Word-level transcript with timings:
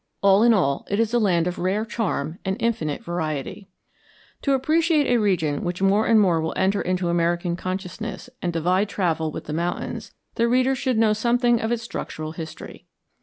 All 0.23 0.41
in 0.41 0.51
all, 0.51 0.87
it 0.89 0.99
is 0.99 1.13
a 1.13 1.19
land 1.19 1.45
of 1.45 1.59
rare 1.59 1.85
charm 1.85 2.39
and 2.43 2.57
infinite 2.59 3.03
variety. 3.03 3.67
To 4.41 4.53
appreciate 4.53 5.05
a 5.05 5.19
region 5.19 5.63
which 5.63 5.79
more 5.83 6.07
and 6.07 6.19
more 6.19 6.41
will 6.41 6.55
enter 6.57 6.81
into 6.81 7.09
American 7.09 7.55
consciousness 7.55 8.27
and 8.41 8.51
divide 8.51 8.89
travel 8.89 9.31
with 9.31 9.43
the 9.43 9.53
mountains, 9.53 10.11
the 10.33 10.47
reader 10.47 10.73
should 10.73 10.97
know 10.97 11.13
something 11.13 11.61
of 11.61 11.71
its 11.71 11.83
structural 11.83 12.31
history. 12.31 12.87